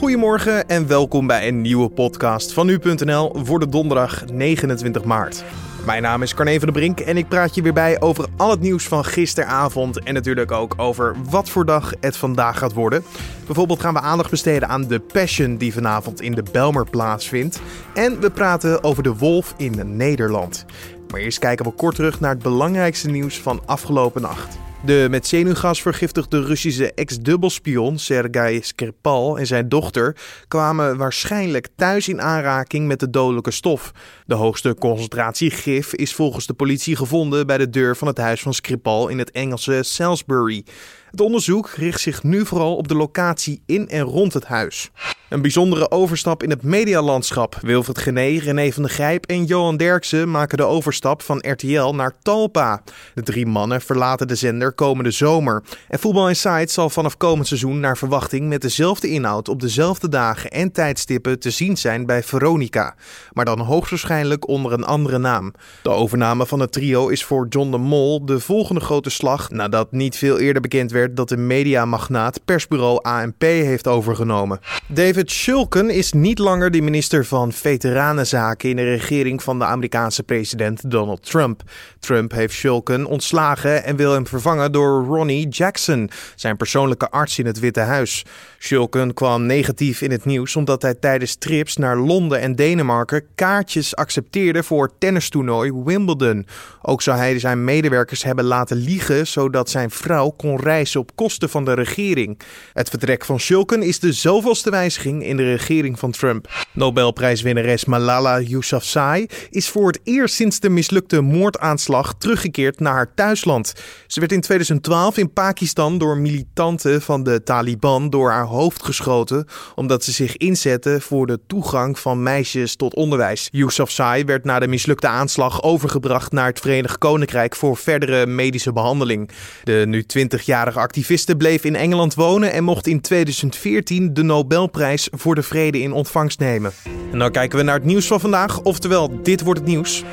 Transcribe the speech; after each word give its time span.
Goedemorgen 0.00 0.68
en 0.68 0.86
welkom 0.86 1.26
bij 1.26 1.48
een 1.48 1.60
nieuwe 1.60 1.88
podcast 1.88 2.52
van 2.52 2.66
nu.nl 2.66 3.32
voor 3.34 3.60
de 3.60 3.68
donderdag 3.68 4.24
29 4.32 5.04
maart. 5.04 5.44
Mijn 5.86 6.02
naam 6.02 6.22
is 6.22 6.34
Carne 6.34 6.58
van 6.58 6.68
der 6.68 6.72
Brink 6.72 7.00
en 7.00 7.16
ik 7.16 7.28
praat 7.28 7.54
je 7.54 7.62
weer 7.62 7.72
bij 7.72 8.00
over 8.00 8.26
al 8.36 8.50
het 8.50 8.60
nieuws 8.60 8.84
van 8.88 9.04
gisteravond 9.04 10.02
en 10.02 10.14
natuurlijk 10.14 10.50
ook 10.50 10.74
over 10.76 11.16
wat 11.30 11.48
voor 11.48 11.64
dag 11.64 11.92
het 12.00 12.16
vandaag 12.16 12.58
gaat 12.58 12.72
worden. 12.72 13.02
Bijvoorbeeld 13.46 13.80
gaan 13.80 13.94
we 13.94 14.00
aandacht 14.00 14.30
besteden 14.30 14.68
aan 14.68 14.86
de 14.86 14.98
Passion 14.98 15.56
die 15.56 15.72
vanavond 15.72 16.20
in 16.20 16.34
de 16.34 16.44
Belmer 16.52 16.90
plaatsvindt. 16.90 17.60
En 17.94 18.20
we 18.20 18.30
praten 18.30 18.84
over 18.84 19.02
de 19.02 19.16
wolf 19.16 19.54
in 19.56 19.96
Nederland. 19.96 20.64
Maar 21.10 21.20
eerst 21.20 21.38
kijken 21.38 21.64
we 21.64 21.72
kort 21.72 21.94
terug 21.94 22.20
naar 22.20 22.30
het 22.30 22.42
belangrijkste 22.42 23.10
nieuws 23.10 23.40
van 23.40 23.62
afgelopen 23.66 24.22
nacht. 24.22 24.59
De 24.84 25.06
met 25.10 25.26
zenuwgas 25.26 25.82
vergiftigde 25.82 26.44
Russische 26.44 26.92
ex-dubbelspion 26.92 27.98
Sergei 27.98 28.62
Skripal 28.62 29.38
en 29.38 29.46
zijn 29.46 29.68
dochter 29.68 30.16
kwamen 30.48 30.96
waarschijnlijk 30.96 31.68
thuis 31.76 32.08
in 32.08 32.20
aanraking 32.20 32.86
met 32.86 33.00
de 33.00 33.10
dodelijke 33.10 33.50
stof. 33.50 33.92
De 34.26 34.34
hoogste 34.34 34.74
concentratie 34.74 35.50
gif 35.50 35.94
is 35.94 36.14
volgens 36.14 36.46
de 36.46 36.54
politie 36.54 36.96
gevonden 36.96 37.46
bij 37.46 37.58
de 37.58 37.70
deur 37.70 37.96
van 37.96 38.08
het 38.08 38.18
huis 38.18 38.40
van 38.42 38.54
Skripal 38.54 39.08
in 39.08 39.18
het 39.18 39.30
Engelse 39.30 39.82
Salisbury. 39.82 40.64
Het 41.10 41.20
onderzoek 41.20 41.70
richt 41.70 42.00
zich 42.00 42.22
nu 42.22 42.46
vooral 42.46 42.76
op 42.76 42.88
de 42.88 42.94
locatie 42.94 43.62
in 43.66 43.88
en 43.88 44.02
rond 44.02 44.32
het 44.32 44.44
huis. 44.44 44.90
Een 45.28 45.42
bijzondere 45.42 45.90
overstap 45.90 46.42
in 46.42 46.50
het 46.50 46.62
medialandschap. 46.62 47.58
Wilfred 47.60 47.98
Gené, 47.98 48.38
René 48.38 48.72
van 48.72 48.82
der 48.82 48.92
Grijp 48.92 49.26
en 49.26 49.44
Johan 49.44 49.76
Derksen 49.76 50.30
maken 50.30 50.56
de 50.56 50.64
overstap 50.64 51.22
van 51.22 51.44
RTL 51.48 51.92
naar 51.92 52.12
Talpa. 52.22 52.82
De 53.14 53.22
drie 53.22 53.46
mannen 53.46 53.80
verlaten 53.80 54.28
de 54.28 54.34
zender 54.34 54.72
komende 54.72 55.10
zomer. 55.10 55.62
En 55.88 55.98
Voetbal 55.98 56.28
Insight 56.28 56.70
zal 56.70 56.90
vanaf 56.90 57.16
komend 57.16 57.46
seizoen 57.46 57.80
naar 57.80 57.96
verwachting 57.96 58.48
met 58.48 58.60
dezelfde 58.62 59.08
inhoud 59.08 59.48
op 59.48 59.60
dezelfde 59.60 60.08
dagen 60.08 60.50
en 60.50 60.72
tijdstippen 60.72 61.38
te 61.38 61.50
zien 61.50 61.76
zijn 61.76 62.06
bij 62.06 62.22
Veronica. 62.22 62.94
Maar 63.32 63.44
dan 63.44 63.60
hoogstwaarschijnlijk 63.60 64.48
onder 64.48 64.72
een 64.72 64.84
andere 64.84 65.18
naam. 65.18 65.52
De 65.82 65.90
overname 65.90 66.46
van 66.46 66.60
het 66.60 66.72
trio 66.72 67.08
is 67.08 67.24
voor 67.24 67.46
John 67.48 67.70
de 67.70 67.78
Mol 67.78 68.24
de 68.24 68.40
volgende 68.40 68.80
grote 68.80 69.10
slag 69.10 69.50
nadat 69.50 69.92
niet 69.92 70.16
veel 70.16 70.38
eerder 70.38 70.62
bekend 70.62 70.90
werd 70.90 70.99
dat 71.08 71.28
de 71.28 71.36
mediamagnaat 71.36 72.44
persbureau 72.44 72.98
ANP 73.02 73.42
heeft 73.42 73.86
overgenomen. 73.86 74.60
David 74.88 75.30
Shulkin 75.30 75.90
is 75.90 76.12
niet 76.12 76.38
langer 76.38 76.70
de 76.70 76.80
minister 76.80 77.24
van 77.24 77.52
Veteranenzaken 77.52 78.68
in 78.70 78.76
de 78.76 78.84
regering 78.84 79.42
van 79.42 79.58
de 79.58 79.64
Amerikaanse 79.64 80.22
president 80.22 80.90
Donald 80.90 81.22
Trump. 81.22 81.62
Trump 82.00 82.32
heeft 82.32 82.54
Shulkin 82.54 83.06
ontslagen 83.06 83.84
en 83.84 83.96
wil 83.96 84.12
hem 84.12 84.26
vervangen 84.26 84.72
door 84.72 85.04
Ronnie 85.04 85.48
Jackson, 85.48 86.10
zijn 86.34 86.56
persoonlijke 86.56 87.10
arts 87.10 87.38
in 87.38 87.46
het 87.46 87.58
Witte 87.58 87.80
Huis. 87.80 88.24
Shulkin 88.58 89.14
kwam 89.14 89.46
negatief 89.46 90.00
in 90.00 90.10
het 90.10 90.24
nieuws 90.24 90.56
omdat 90.56 90.82
hij 90.82 90.94
tijdens 90.94 91.34
trips 91.34 91.76
naar 91.76 91.96
Londen 91.96 92.40
en 92.40 92.54
Denemarken 92.54 93.24
kaartjes 93.34 93.96
accepteerde 93.96 94.62
voor 94.62 94.90
tennistoernooi 94.98 95.72
Wimbledon. 95.84 96.46
Ook 96.82 97.02
zou 97.02 97.18
hij 97.18 97.38
zijn 97.38 97.64
medewerkers 97.64 98.22
hebben 98.22 98.44
laten 98.44 98.76
liegen 98.76 99.26
zodat 99.26 99.70
zijn 99.70 99.90
vrouw 99.90 100.28
kon 100.28 100.60
reizen 100.60 100.89
op 100.96 101.10
kosten 101.14 101.48
van 101.48 101.64
de 101.64 101.72
regering. 101.72 102.38
Het 102.72 102.88
vertrek 102.88 103.24
van 103.24 103.40
Shulkin 103.40 103.82
is 103.82 103.98
de 103.98 104.12
zoveelste 104.12 104.70
wijziging 104.70 105.24
in 105.24 105.36
de 105.36 105.50
regering 105.50 105.98
van 105.98 106.10
Trump. 106.10 106.48
Nobelprijswinnares 106.72 107.84
Malala 107.84 108.40
Yousafzai 108.40 109.26
is 109.50 109.68
voor 109.68 109.86
het 109.86 110.00
eerst 110.04 110.34
sinds 110.34 110.60
de 110.60 110.68
mislukte 110.68 111.20
moordaanslag 111.20 112.14
teruggekeerd 112.18 112.80
naar 112.80 112.92
haar 112.92 113.14
thuisland. 113.14 113.72
Ze 114.06 114.20
werd 114.20 114.32
in 114.32 114.40
2012 114.40 115.16
in 115.16 115.32
Pakistan 115.32 115.98
door 115.98 116.18
militanten 116.18 117.02
van 117.02 117.22
de 117.22 117.42
Taliban 117.42 118.10
door 118.10 118.30
haar 118.30 118.44
hoofd 118.44 118.82
geschoten 118.82 119.46
omdat 119.74 120.04
ze 120.04 120.12
zich 120.12 120.36
inzetten 120.36 121.00
voor 121.00 121.26
de 121.26 121.40
toegang 121.46 121.98
van 121.98 122.22
meisjes 122.22 122.76
tot 122.76 122.94
onderwijs. 122.94 123.48
Yousafzai 123.52 124.24
werd 124.24 124.44
na 124.44 124.58
de 124.58 124.68
mislukte 124.68 125.06
aanslag 125.06 125.62
overgebracht 125.62 126.32
naar 126.32 126.46
het 126.46 126.60
Verenigd 126.60 126.98
Koninkrijk 126.98 127.56
voor 127.56 127.76
verdere 127.76 128.26
medische 128.26 128.72
behandeling. 128.72 129.30
De 129.64 129.84
nu 129.86 130.04
20-jarige 130.18 130.79
activiste 130.80 131.36
bleef 131.36 131.64
in 131.64 131.76
Engeland 131.76 132.14
wonen 132.14 132.52
en 132.52 132.64
mocht 132.64 132.86
in 132.86 133.00
2014 133.00 134.14
de 134.14 134.22
Nobelprijs 134.22 135.08
voor 135.12 135.34
de 135.34 135.42
Vrede 135.42 135.80
in 135.80 135.92
ontvangst 135.92 136.38
nemen. 136.38 136.72
En 137.12 137.18
dan 137.18 137.30
kijken 137.30 137.58
we 137.58 137.64
naar 137.64 137.74
het 137.74 137.84
nieuws 137.84 138.06
van 138.06 138.20
vandaag, 138.20 138.60
oftewel 138.60 139.22
dit 139.22 139.40
wordt 139.40 139.60
het 139.60 139.68
nieuws. 139.68 140.04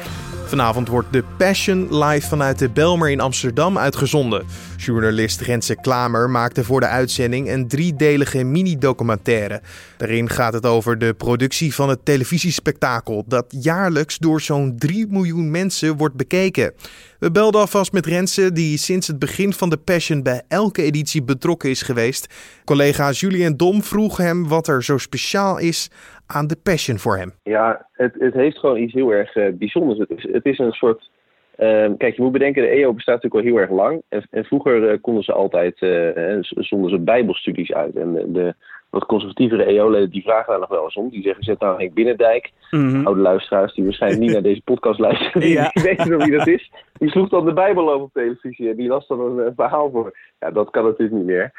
Vanavond 0.48 0.88
wordt 0.88 1.12
The 1.12 1.24
Passion 1.38 2.04
live 2.04 2.28
vanuit 2.28 2.60
de 2.60 2.70
Belmer 2.70 3.10
in 3.10 3.20
Amsterdam 3.20 3.78
uitgezonden. 3.78 4.46
Journalist 4.78 5.42
Renze 5.42 5.76
Klamer 5.76 6.30
maakte 6.30 6.64
voor 6.64 6.80
de 6.80 6.88
uitzending 6.88 7.50
een 7.50 7.68
driedelige 7.68 8.44
mini-documentaire. 8.44 9.62
Daarin 9.98 10.30
gaat 10.30 10.54
het 10.54 10.66
over 10.66 10.98
de 10.98 11.14
productie 11.14 11.76
van 11.76 11.90
het 11.90 12.06
televisiespektakel 12.06 13.24
dat 13.28 13.46
jaarlijks 13.50 14.18
door 14.18 14.42
zo'n 14.42 14.76
3 14.78 15.08
miljoen 15.10 15.52
mensen 15.52 15.98
wordt 15.98 16.16
bekeken. 16.16 16.74
We 17.20 17.32
belden 17.32 17.62
alvast 17.62 17.92
met 17.92 18.06
Renze, 18.06 18.52
die 18.52 18.78
sinds 18.78 19.08
het 19.08 19.20
begin 19.20 19.54
van 19.54 19.70
The 19.70 19.78
Passion 19.78 20.24
bij 20.24 20.42
elke 20.48 20.82
editie 20.82 21.24
betrokken 21.24 21.70
is 21.70 21.82
geweest. 21.82 22.28
Collega 22.66 23.12
Julien 23.12 23.58
Dom 23.58 23.84
vroeg 23.84 24.18
hem 24.18 24.48
wat 24.48 24.68
er 24.68 24.84
zo 24.84 24.98
speciaal 24.98 25.58
is 25.58 25.90
aan 26.28 26.48
The 26.48 26.60
Passion 26.64 26.98
voor 26.98 27.18
hem. 27.18 27.32
Ja, 27.44 27.88
het, 27.92 28.16
het 28.20 28.34
heeft 28.34 28.58
gewoon 28.58 28.78
iets 28.78 28.94
heel 28.94 29.12
erg 29.12 29.36
uh, 29.36 29.54
bijzonders. 29.54 30.00
Het 30.00 30.10
is, 30.10 30.28
het 30.32 30.46
is 30.46 30.60
een 30.60 30.72
soort 30.72 31.10
Uh, 31.60 31.90
kijk, 31.98 32.16
je 32.16 32.22
moet 32.22 32.32
bedenken, 32.32 32.62
de 32.62 32.68
EO 32.68 32.94
bestaat 32.94 33.24
natuurlijk 33.24 33.46
al 33.46 33.52
heel 33.52 33.62
erg 33.62 33.72
lang. 33.72 34.02
En, 34.10 34.28
en 34.30 34.46
vroeger 34.46 34.92
uh, 34.92 34.98
konden 35.02 35.24
ze 35.24 35.34
altijd, 35.34 35.82
uh, 35.82 36.38
zonden 36.42 36.90
ze 36.90 37.00
bijbelstudies 37.00 37.74
uit. 37.74 37.96
En 37.96 38.14
de, 38.14 38.32
de 38.32 38.56
wat 39.00 39.08
conservatievere 39.08 39.64
EO-leden 39.64 40.10
die 40.10 40.22
vragen 40.22 40.52
daar 40.52 40.60
nog 40.60 40.70
wel 40.70 40.84
eens 40.84 40.96
om. 40.96 41.10
Die 41.10 41.22
zeggen, 41.22 41.44
zet 41.44 41.60
nou 41.60 41.78
Henk 41.78 41.94
Binnendijk. 41.94 42.52
Mm 42.72 42.90
-hmm. 42.90 43.06
Oude 43.06 43.22
luisteraars 43.22 43.74
die 43.74 43.84
waarschijnlijk 43.84 44.22
niet 44.22 44.32
naar 44.32 44.42
deze 44.42 44.62
podcast 44.62 45.00
luisteren. 45.00 45.48
Ja. 45.48 45.70
Die 45.74 45.84
weten 45.84 46.10
nog 46.10 46.26
wie 46.26 46.38
dat 46.38 46.48
is. 46.48 46.72
Die 46.98 47.10
sloeg 47.10 47.30
dan 47.30 47.46
de 47.46 47.54
Bijbel 47.54 47.92
over 47.92 48.06
op 48.06 48.14
televisie. 48.14 48.70
En 48.70 48.76
die 48.76 48.88
las 48.88 49.08
dan 49.08 49.20
een, 49.20 49.54
verhaal 49.56 49.92
voor. 49.92 50.18
Ja, 50.40 50.52
dat 50.52 50.70
kan 50.70 50.84
natuurlijk 50.84 51.18
niet 51.18 51.26
meer. 51.26 51.52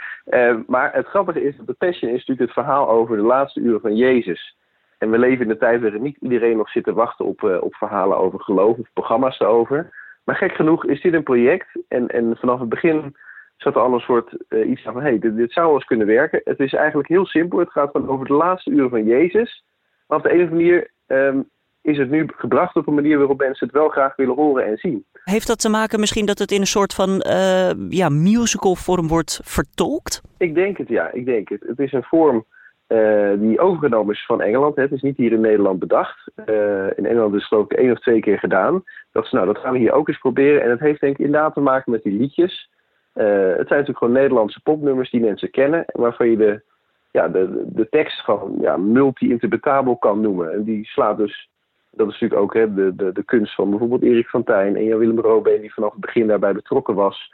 maar 0.67 0.95
het 0.95 1.07
grappige 1.07 1.43
is, 1.43 1.55
de 1.67 1.73
Passion 1.73 2.11
is 2.11 2.19
natuurlijk 2.19 2.41
het 2.41 2.65
verhaal 2.65 2.89
over 2.89 3.17
de 3.17 3.23
laatste 3.23 3.61
uren 3.61 3.81
van 3.81 3.97
Jezus. 3.97 4.57
En 4.99 5.11
we 5.11 5.19
leven 5.19 5.45
in 5.45 5.51
een 5.51 5.59
tijd 5.59 5.81
waarin 5.81 6.03
niet 6.03 6.17
iedereen 6.21 6.57
nog 6.57 6.71
zit 6.71 6.85
te 6.85 6.93
wachten 6.93 7.25
op, 7.25 7.43
uh, 7.43 7.63
op 7.63 7.75
verhalen 7.75 8.19
over 8.19 8.41
geloof 8.41 8.79
of 8.79 8.87
programma's 8.93 9.41
erover. 9.41 9.91
Maar 10.25 10.37
gek 10.37 10.53
genoeg 10.53 10.85
is 10.85 11.01
dit 11.01 11.15
een 11.15 11.23
project. 11.23 11.67
En, 11.89 12.09
en 12.09 12.37
vanaf 12.37 12.61
het 12.61 12.69
begin 12.69 13.17
zat 13.63 13.75
er 13.75 13.81
al 13.81 13.95
een 13.95 14.01
soort 14.01 14.37
uh, 14.49 14.71
iets 14.71 14.83
van: 14.83 14.95
hé, 14.95 15.01
hey, 15.01 15.19
dit, 15.19 15.37
dit, 15.37 15.53
zou 15.53 15.67
wel 15.67 15.75
eens 15.75 15.85
kunnen 15.85 16.07
werken. 16.07 16.41
Het 16.45 16.61
is 16.61 16.73
eigenlijk 16.73 17.09
heel 17.09 17.27
simpel. 17.27 17.59
Het 17.59 17.71
gaat 17.71 17.91
gewoon 17.91 18.09
over 18.09 18.27
de 18.27 18.33
laatste 18.33 18.71
uren 18.71 18.91
van 18.91 19.05
Jezus. 19.05 19.65
Maar 20.07 20.19
op 20.19 20.25
de 20.25 20.31
ene 20.31 20.49
manier 20.51 20.91
um, 21.07 21.49
is 21.83 21.99
het 21.99 22.11
nu 22.11 22.29
gebracht 22.37 22.77
op 22.77 22.87
een 22.87 22.95
manier 22.95 23.19
waarop 23.19 23.39
mensen 23.39 23.67
het 23.67 23.77
wel 23.77 23.89
graag 23.89 24.17
willen 24.17 24.35
horen 24.35 24.65
en 24.65 24.77
zien. 24.77 25.05
Heeft 25.25 25.47
dat 25.47 25.61
te 25.61 25.69
maken 25.69 26.01
misschien 26.01 26.27
dat 26.27 26.39
het 26.39 26.51
in 26.51 26.61
een 26.61 26.67
soort 26.67 26.95
van 26.95 27.25
uh, 27.27 27.71
ja, 27.89 28.09
musical 28.09 28.75
vorm 28.75 29.09
wordt 29.09 29.41
vertolkt? 29.45 30.23
Ik 30.39 30.55
denk 30.55 30.79
het, 30.79 30.89
ja. 30.89 31.13
Ik 31.13 31.25
denk 31.25 31.49
het. 31.49 31.65
Het 31.67 31.79
is 31.79 31.93
een 31.93 32.03
vorm. 32.03 32.45
Uh, 32.89 33.33
die 33.39 33.61
overgenomen 33.61 34.15
is 34.15 34.25
van 34.27 34.41
Engeland. 34.41 34.77
Hè. 34.77 34.83
Het 34.83 34.93
is 34.93 35.03
niet 35.03 35.17
hier 35.17 35.33
in 35.33 35.41
Nederland 35.41 35.79
bedacht. 35.79 36.31
Uh, 36.47 36.87
in 36.97 37.07
Engeland 37.07 37.35
is 37.35 37.41
het 37.41 37.49
geloof 37.49 37.65
ik 37.65 37.73
één 37.73 37.93
of 37.93 37.99
twee 37.99 38.21
keer 38.21 38.39
gedaan. 38.39 38.85
Dat 39.13 39.25
is, 39.25 39.31
nou, 39.31 39.47
dat 39.47 39.59
gaan 39.59 39.73
we 39.73 39.79
hier 39.79 39.93
ook 39.93 40.09
eens 40.09 40.19
proberen. 40.19 40.63
En 40.63 40.71
het 40.71 40.81
heeft 40.81 41.01
denk 41.01 41.19
ik 41.19 41.25
inderdaad 41.25 41.55
te 41.55 41.61
maken 41.61 41.93
met 41.93 42.03
die 42.03 42.13
liedjes. 42.13 42.71
Uh, 43.19 43.25
het 43.25 43.69
zijn 43.69 43.69
natuurlijk 43.69 43.99
gewoon 43.99 44.13
Nederlandse 44.13 44.61
popnummers 44.63 45.11
die 45.11 45.21
mensen 45.21 45.51
kennen. 45.51 45.85
Waarvan 45.87 46.31
je 46.31 46.37
de, 46.37 46.63
ja, 47.11 47.29
de, 47.29 47.65
de 47.67 47.89
tekst 47.89 48.25
van 48.25 48.57
ja, 48.61 48.77
multi-interpretabel 48.77 49.97
kan 49.97 50.21
noemen. 50.21 50.53
En 50.53 50.65
die 50.65 50.85
slaat 50.85 51.17
dus, 51.17 51.49
dat 51.91 52.07
is 52.07 52.13
natuurlijk 52.13 52.41
ook 52.41 52.55
hè, 52.55 52.75
de, 52.75 52.95
de, 52.97 53.13
de 53.13 53.25
kunst 53.25 53.55
van 53.55 53.71
bijvoorbeeld 53.71 54.03
Erik 54.03 54.29
van 54.29 54.45
Tijn 54.45 54.77
en 54.77 54.85
Jan 54.85 54.99
Willem 54.99 55.21
Robeen, 55.21 55.61
die 55.61 55.75
vanaf 55.75 55.93
het 55.93 56.01
begin 56.01 56.27
daarbij 56.27 56.53
betrokken 56.53 56.95
was. 56.95 57.33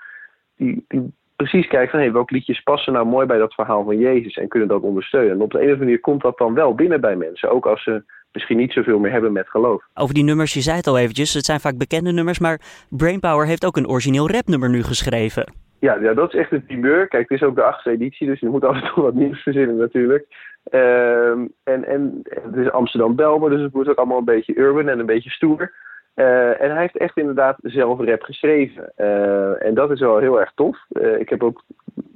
Die, 0.56 0.84
die 0.88 1.12
precies 1.36 1.66
kijken 1.66 1.90
van 1.90 2.00
hey, 2.00 2.12
welke 2.12 2.34
liedjes 2.34 2.62
passen 2.62 2.92
nou 2.92 3.06
mooi 3.06 3.26
bij 3.26 3.38
dat 3.38 3.54
verhaal 3.54 3.84
van 3.84 3.98
Jezus 3.98 4.36
en 4.36 4.48
kunnen 4.48 4.68
dat 4.68 4.82
ondersteunen. 4.82 5.32
En 5.32 5.40
op 5.40 5.50
de 5.50 5.58
een 5.58 5.64
of 5.64 5.70
andere 5.70 5.84
manier 5.84 6.00
komt 6.00 6.22
dat 6.22 6.38
dan 6.38 6.54
wel 6.54 6.74
binnen 6.74 7.00
bij 7.00 7.16
mensen, 7.16 7.50
ook 7.50 7.66
als 7.66 7.82
ze 7.82 8.02
misschien 8.32 8.56
niet 8.56 8.72
zoveel 8.72 8.98
meer 8.98 9.12
hebben 9.12 9.32
met 9.32 9.48
geloof. 9.48 9.84
Over 9.94 10.14
die 10.14 10.24
nummers, 10.24 10.54
je 10.54 10.60
zei 10.60 10.76
het 10.76 10.86
al 10.86 10.98
eventjes, 10.98 11.34
het 11.34 11.44
zijn 11.44 11.60
vaak 11.60 11.78
bekende 11.78 12.12
nummers, 12.12 12.38
maar 12.38 12.60
Brainpower 12.88 13.46
heeft 13.46 13.66
ook 13.66 13.76
een 13.76 13.88
origineel 13.88 14.30
rapnummer 14.30 14.70
nu 14.70 14.82
geschreven. 14.82 15.63
Ja, 15.78 15.94
ja, 15.94 16.14
dat 16.14 16.34
is 16.34 16.40
echt 16.40 16.52
een 16.52 16.64
primeur. 16.64 17.08
Kijk, 17.08 17.28
het 17.28 17.40
is 17.40 17.46
ook 17.46 17.54
de 17.54 17.62
achtste 17.62 17.90
editie, 17.90 18.26
dus 18.26 18.40
je 18.40 18.48
moet 18.48 18.64
af 18.64 18.82
en 18.82 18.92
toe 18.94 19.02
wat 19.02 19.14
nieuws 19.14 19.42
verzinnen 19.42 19.76
natuurlijk. 19.76 20.26
Um, 20.70 21.52
en, 21.64 21.84
en 21.84 22.22
het 22.24 22.56
is 22.56 22.70
Amsterdam-Belmer, 22.70 23.50
dus 23.50 23.60
het 23.60 23.72
wordt 23.72 23.88
ook 23.88 23.96
allemaal 23.96 24.18
een 24.18 24.24
beetje 24.24 24.58
urban 24.58 24.88
en 24.88 24.98
een 24.98 25.06
beetje 25.06 25.30
stoer. 25.30 25.72
Uh, 26.16 26.60
en 26.62 26.70
hij 26.70 26.80
heeft 26.80 26.96
echt 26.96 27.16
inderdaad 27.16 27.58
zelf 27.62 28.00
rap 28.00 28.22
geschreven. 28.22 28.92
Uh, 28.96 29.66
en 29.66 29.74
dat 29.74 29.90
is 29.90 30.00
wel 30.00 30.18
heel 30.18 30.40
erg 30.40 30.52
tof. 30.54 30.78
Uh, 30.92 31.18
ik 31.20 31.28
heb 31.28 31.42
ook 31.42 31.62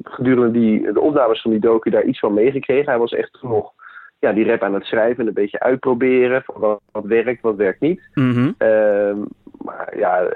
gedurende 0.02 0.58
die, 0.58 0.92
de 0.92 1.00
opnames 1.00 1.42
van 1.42 1.50
die 1.50 1.60
docu 1.60 1.90
daar 1.90 2.04
iets 2.04 2.18
van 2.18 2.34
meegekregen. 2.34 2.90
Hij 2.90 2.98
was 2.98 3.12
echt 3.12 3.38
nog 3.42 3.72
ja, 4.18 4.32
die 4.32 4.46
rap 4.46 4.62
aan 4.62 4.74
het 4.74 4.84
schrijven 4.84 5.20
en 5.20 5.26
een 5.26 5.34
beetje 5.34 5.60
uitproberen. 5.60 6.42
Van 6.42 6.54
wat, 6.60 6.80
wat 6.92 7.04
werkt, 7.04 7.42
wat 7.42 7.56
werkt 7.56 7.80
niet. 7.80 8.08
Mm 8.14 8.32
-hmm. 8.32 8.54
Maar 9.58 9.98
ja, 9.98 10.28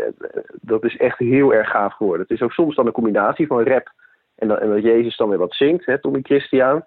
dat 0.60 0.84
is 0.84 0.96
echt 0.96 1.18
heel 1.18 1.54
erg 1.54 1.70
gaaf 1.70 1.92
geworden. 1.92 2.26
Het 2.28 2.36
is 2.36 2.42
ook 2.42 2.52
soms 2.52 2.74
dan 2.74 2.86
een 2.86 2.92
combinatie 2.92 3.46
van 3.46 3.62
rap 3.62 3.92
en, 4.34 4.48
dan, 4.48 4.58
en 4.58 4.68
dat 4.68 4.82
Jezus 4.82 5.16
dan 5.16 5.28
weer 5.28 5.38
wat 5.38 5.54
zingt, 5.54 5.86
hè, 5.86 6.00
Tommy 6.00 6.20
Christian. 6.22 6.84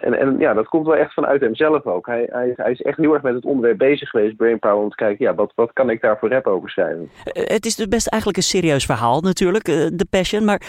En, 0.00 0.14
en 0.18 0.38
ja, 0.38 0.54
dat 0.54 0.68
komt 0.68 0.86
wel 0.86 0.96
echt 0.96 1.12
vanuit 1.12 1.40
hemzelf 1.40 1.86
ook. 1.86 2.06
Hij, 2.06 2.28
hij, 2.30 2.52
hij 2.56 2.70
is 2.70 2.82
echt 2.82 2.96
heel 2.96 3.14
erg 3.14 3.22
met 3.22 3.34
het 3.34 3.44
onderwerp 3.44 3.78
bezig 3.78 4.08
geweest, 4.08 4.36
Brainpower, 4.36 4.82
om 4.82 4.90
te 4.90 4.96
kijken, 4.96 5.24
ja, 5.24 5.34
wat, 5.34 5.52
wat 5.54 5.72
kan 5.72 5.90
ik 5.90 6.00
daar 6.00 6.18
voor 6.18 6.28
rap 6.28 6.46
over 6.46 6.70
schrijven? 6.70 7.10
Het 7.24 7.66
is 7.66 7.76
dus 7.76 7.88
best 7.88 8.06
eigenlijk 8.06 8.42
een 8.42 8.48
serieus 8.48 8.84
verhaal 8.84 9.20
natuurlijk, 9.20 9.64
de 9.64 10.06
Passion. 10.10 10.44
Maar 10.44 10.62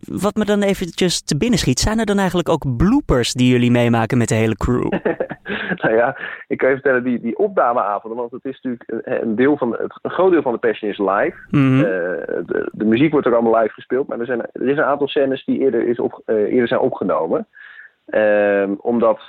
wat 0.00 0.34
me 0.34 0.44
dan 0.44 0.62
eventjes 0.62 1.22
te 1.22 1.36
binnen 1.36 1.58
schiet, 1.58 1.80
zijn 1.80 1.98
er 1.98 2.06
dan 2.06 2.18
eigenlijk 2.18 2.48
ook 2.48 2.76
bloopers 2.76 3.32
die 3.32 3.50
jullie 3.50 3.70
meemaken 3.70 4.18
met 4.18 4.28
de 4.28 4.34
hele 4.34 4.56
crew? 4.56 4.92
nou 5.82 5.94
ja, 5.94 6.16
ik 6.46 6.58
kan 6.58 6.68
je 6.68 6.74
vertellen, 6.74 7.04
die, 7.04 7.20
die 7.20 7.38
opnameavonden, 7.38 8.18
want 8.18 8.32
het 8.32 8.44
is 8.44 8.60
natuurlijk 8.60 9.06
een, 9.22 9.36
deel 9.36 9.56
van, 9.56 9.72
het, 9.72 9.98
een 10.02 10.10
groot 10.10 10.30
deel 10.30 10.42
van 10.42 10.52
de 10.52 10.58
Passion 10.58 10.90
is 10.90 10.98
live. 10.98 11.36
Mm 11.50 11.78
de, 11.78 12.68
de, 12.72 12.84
muziek 12.84 13.12
wordt 13.12 13.26
ook 13.26 13.34
allemaal 13.34 13.60
live 13.60 13.72
gespeeld, 13.72 14.08
maar 14.08 14.20
er, 14.20 14.26
zijn, 14.26 14.40
er 14.40 14.68
is 14.68 14.76
een 14.76 14.84
aantal 14.84 15.08
scènes 15.08 15.44
die 15.44 15.58
eerder, 15.58 15.88
is 15.88 15.98
op, 15.98 16.22
uh, 16.26 16.36
eerder 16.36 16.68
zijn 16.68 16.80
opgenomen. 16.80 17.46
Uh, 18.06 18.70
omdat 18.78 19.20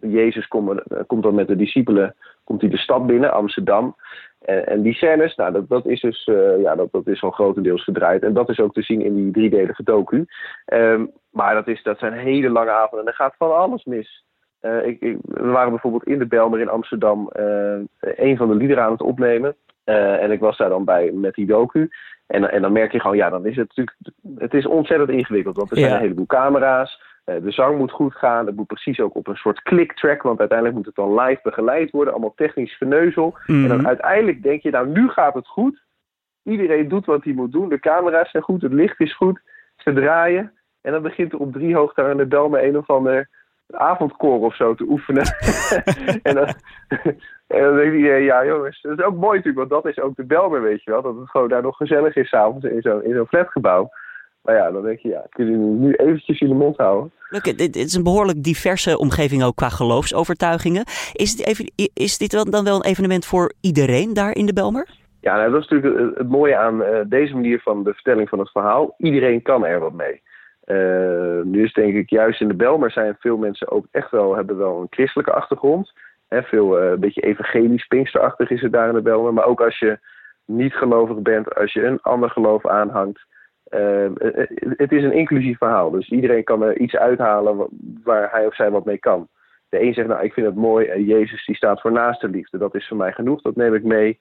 Jezus 0.00 0.48
komt, 0.48 0.82
komt 1.06 1.22
dan 1.22 1.34
met 1.34 1.48
de 1.48 1.56
discipelen 1.56 2.14
komt 2.50 2.60
hij 2.60 2.70
de 2.70 2.78
stad 2.78 3.06
binnen, 3.06 3.32
Amsterdam. 3.32 3.96
En, 4.40 4.66
en 4.66 4.82
die 4.82 4.94
scènes, 4.94 5.34
nou, 5.34 5.52
dat, 5.52 5.68
dat 5.68 5.86
is 5.86 6.00
dus 6.00 6.26
uh, 6.26 6.60
ja, 6.60 6.74
dat, 6.74 6.92
dat 6.92 7.06
is 7.06 7.22
al 7.22 7.30
grotendeels 7.30 7.84
gedraaid. 7.84 8.22
En 8.22 8.32
dat 8.32 8.48
is 8.48 8.60
ook 8.60 8.72
te 8.72 8.82
zien 8.82 9.00
in 9.00 9.14
die 9.14 9.30
driedelige 9.30 9.82
docu. 9.82 10.26
Um, 10.66 11.10
maar 11.30 11.54
dat, 11.54 11.68
is, 11.68 11.82
dat 11.82 11.98
zijn 11.98 12.12
hele 12.12 12.50
lange 12.50 12.70
avonden 12.70 13.00
en 13.00 13.06
er 13.06 13.14
gaat 13.14 13.34
van 13.38 13.56
alles 13.56 13.84
mis. 13.84 14.24
Uh, 14.62 14.86
ik, 14.86 15.00
ik, 15.00 15.16
we 15.22 15.48
waren 15.48 15.70
bijvoorbeeld 15.70 16.04
in 16.04 16.18
de 16.18 16.26
Belmer 16.26 16.60
in 16.60 16.68
Amsterdam 16.68 17.30
uh, 17.38 17.78
een 18.00 18.36
van 18.36 18.48
de 18.48 18.54
liederen 18.54 18.84
aan 18.84 18.92
het 18.92 19.00
opnemen. 19.02 19.56
Uh, 19.84 20.22
en 20.22 20.30
ik 20.30 20.40
was 20.40 20.56
daar 20.56 20.68
dan 20.68 20.84
bij 20.84 21.12
met 21.12 21.34
die 21.34 21.46
docu. 21.46 21.90
En, 22.26 22.50
en 22.50 22.62
dan 22.62 22.72
merk 22.72 22.92
je 22.92 23.00
gewoon, 23.00 23.16
ja, 23.16 23.30
dan 23.30 23.46
is 23.46 23.56
het 23.56 23.68
natuurlijk. 23.68 23.96
Het 24.38 24.54
is 24.54 24.66
ontzettend 24.66 25.10
ingewikkeld. 25.10 25.56
Want 25.56 25.70
er 25.70 25.76
zijn 25.76 25.88
ja. 25.88 25.94
een 25.94 26.02
heleboel 26.02 26.26
camera's. 26.26 27.02
de 27.24 27.50
zang 27.50 27.78
moet 27.78 27.90
goed 27.90 28.14
gaan. 28.14 28.46
Het 28.46 28.56
moet 28.56 28.66
precies 28.66 29.00
ook 29.00 29.14
op 29.14 29.26
een 29.26 29.36
soort 29.36 29.62
click-track. 29.62 30.22
Want 30.22 30.38
uiteindelijk 30.38 30.78
moet 30.78 30.86
het 30.86 30.94
dan 30.94 31.20
live 31.20 31.40
begeleid 31.42 31.90
worden. 31.90 32.12
Allemaal 32.12 32.34
technisch. 32.36 32.80
Mm-hmm. 32.80 33.34
En 33.46 33.68
dan 33.68 33.86
uiteindelijk 33.86 34.42
denk 34.42 34.62
je, 34.62 34.70
nou, 34.70 34.88
nu 34.88 35.08
gaat 35.08 35.34
het 35.34 35.46
goed. 35.46 35.82
Iedereen 36.42 36.88
doet 36.88 37.06
wat 37.06 37.24
hij 37.24 37.32
moet 37.32 37.52
doen. 37.52 37.68
De 37.68 37.78
camera's 37.78 38.30
zijn 38.30 38.42
goed. 38.42 38.62
Het 38.62 38.72
licht 38.72 39.00
is 39.00 39.16
goed. 39.16 39.40
Ze 39.76 39.92
draaien. 39.92 40.52
En 40.80 40.92
dan 40.92 41.02
begint 41.02 41.32
er 41.32 41.38
op 41.38 41.52
drie 41.52 41.74
hoogte 41.74 42.02
aan 42.02 42.16
de 42.16 42.26
Belmer 42.26 42.64
een 42.64 42.76
of 42.76 42.90
ander 42.90 43.28
avondkoor 43.72 44.40
of 44.40 44.56
zo 44.56 44.74
te 44.74 44.86
oefenen. 44.88 45.24
en, 46.22 46.34
dan, 46.34 46.46
en 47.46 47.62
dan 47.62 47.76
denkt 47.76 47.96
iedereen, 47.96 48.22
ja 48.22 48.46
jongens, 48.46 48.80
dat 48.82 48.98
is 48.98 49.04
ook 49.04 49.16
mooi 49.16 49.36
natuurlijk, 49.36 49.68
want 49.68 49.82
dat 49.82 49.92
is 49.92 50.02
ook 50.02 50.16
de 50.16 50.24
Belmer, 50.24 50.62
weet 50.62 50.82
je 50.82 50.90
wel. 50.90 51.02
Dat 51.02 51.16
het 51.16 51.30
gewoon 51.30 51.48
daar 51.48 51.62
nog 51.62 51.76
gezellig 51.76 52.16
is 52.16 52.28
s'avonds 52.28 52.64
in 52.64 52.82
zo'n 52.82 53.04
in 53.04 53.14
zo'n 53.14 53.26
flatgebouw. 53.26 53.90
Maar 54.42 54.54
ja, 54.54 54.70
dan 54.70 54.82
denk 54.82 54.98
je, 54.98 55.08
ja, 55.08 55.26
kunnen 55.30 55.54
jullie 55.54 55.78
nu 55.78 55.92
eventjes 55.92 56.40
in 56.40 56.48
de 56.48 56.54
mond 56.54 56.76
houden. 56.76 57.12
Oké, 57.30 57.52
dit 57.52 57.76
is 57.76 57.94
een 57.94 58.02
behoorlijk 58.02 58.42
diverse 58.42 58.98
omgeving 58.98 59.42
ook 59.42 59.56
qua 59.56 59.68
geloofsovertuigingen. 59.68 60.84
Is 61.12 61.36
dit, 61.36 61.46
even, 61.46 61.72
is 61.94 62.18
dit 62.18 62.50
dan 62.50 62.64
wel 62.64 62.76
een 62.76 62.84
evenement 62.84 63.26
voor 63.26 63.52
iedereen 63.60 64.14
daar 64.14 64.34
in 64.34 64.46
de 64.46 64.52
Belmer? 64.52 64.88
Ja, 65.20 65.36
nou, 65.36 65.50
dat 65.50 65.62
is 65.62 65.68
natuurlijk 65.68 66.18
het, 66.18 66.28
mooie 66.28 66.56
aan 66.56 66.80
uh, 66.80 67.00
deze 67.06 67.34
manier 67.34 67.60
van 67.60 67.84
de 67.84 67.92
vertelling 67.92 68.28
van 68.28 68.38
het 68.38 68.50
verhaal. 68.50 68.94
Iedereen 68.98 69.42
kan 69.42 69.66
er 69.66 69.80
wat 69.80 69.92
mee. 69.92 70.22
Uh, 70.70 71.42
nu 71.44 71.64
is 71.64 71.72
denk 71.72 71.94
ik 71.94 72.10
juist 72.10 72.40
in 72.40 72.48
de 72.48 72.54
Belmer 72.54 72.90
zijn 72.90 73.16
veel 73.18 73.36
mensen 73.36 73.70
ook 73.70 73.86
echt 73.90 74.10
wel, 74.10 74.36
hebben 74.36 74.56
wel 74.56 74.80
een 74.80 74.86
christelijke 74.90 75.32
achtergrond. 75.32 75.92
Hè, 76.28 76.42
veel 76.42 76.82
uh, 76.82 76.90
een 76.90 77.00
beetje 77.00 77.20
evangelisch, 77.20 77.86
pinksterachtig 77.86 78.50
is 78.50 78.60
het 78.60 78.72
daar 78.72 78.88
in 78.88 78.94
de 78.94 79.02
Belmer. 79.02 79.32
Maar 79.32 79.44
ook 79.44 79.60
als 79.60 79.78
je 79.78 79.98
niet 80.44 80.74
gelovig 80.74 81.16
bent, 81.16 81.54
als 81.54 81.72
je 81.72 81.84
een 81.84 82.00
ander 82.00 82.30
geloof 82.30 82.66
aanhangt. 82.66 83.20
Uh, 83.70 84.10
het 84.76 84.92
is 84.92 85.02
een 85.02 85.12
inclusief 85.12 85.58
verhaal. 85.58 85.90
Dus 85.90 86.08
iedereen 86.08 86.44
kan 86.44 86.62
er 86.62 86.78
iets 86.78 86.96
uithalen 86.96 87.68
waar 88.04 88.30
hij 88.30 88.46
of 88.46 88.54
zij 88.54 88.70
wat 88.70 88.84
mee 88.84 88.98
kan. 88.98 89.28
De 89.68 89.82
een 89.82 89.94
zegt, 89.94 90.08
nou 90.08 90.24
ik 90.24 90.32
vind 90.32 90.46
het 90.46 90.56
mooi, 90.56 90.86
en 90.86 91.04
Jezus 91.04 91.46
die 91.46 91.56
staat 91.56 91.80
voor 91.80 91.92
naaste 91.92 92.28
liefde. 92.28 92.58
Dat 92.58 92.74
is 92.74 92.88
voor 92.88 92.96
mij 92.96 93.12
genoeg, 93.12 93.42
dat 93.42 93.56
neem 93.56 93.74
ik 93.74 93.84
mee. 93.84 94.18